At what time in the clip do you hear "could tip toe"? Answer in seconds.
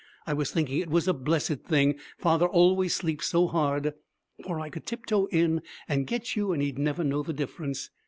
4.71-5.27